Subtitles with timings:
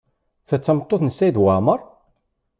[0.47, 1.79] Ta d tameṭṭut n Saɛid Waɛmaṛ?